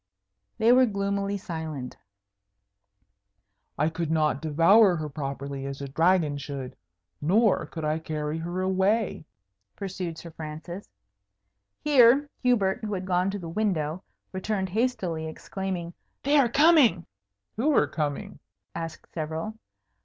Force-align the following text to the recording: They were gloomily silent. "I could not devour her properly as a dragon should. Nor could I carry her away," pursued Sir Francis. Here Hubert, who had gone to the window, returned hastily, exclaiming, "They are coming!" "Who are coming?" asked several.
They 0.57 0.71
were 0.71 0.87
gloomily 0.87 1.37
silent. 1.37 1.95
"I 3.77 3.89
could 3.89 4.09
not 4.09 4.41
devour 4.41 4.95
her 4.95 5.09
properly 5.09 5.67
as 5.67 5.79
a 5.79 5.87
dragon 5.87 6.39
should. 6.39 6.75
Nor 7.21 7.67
could 7.67 7.85
I 7.85 7.99
carry 7.99 8.39
her 8.39 8.61
away," 8.61 9.25
pursued 9.75 10.17
Sir 10.17 10.31
Francis. 10.31 10.89
Here 11.83 12.27
Hubert, 12.41 12.83
who 12.83 12.95
had 12.95 13.05
gone 13.05 13.29
to 13.29 13.37
the 13.37 13.47
window, 13.47 14.01
returned 14.31 14.69
hastily, 14.69 15.27
exclaiming, 15.27 15.93
"They 16.23 16.39
are 16.39 16.49
coming!" 16.49 17.05
"Who 17.57 17.71
are 17.75 17.85
coming?" 17.87 18.39
asked 18.73 19.05
several. 19.13 19.53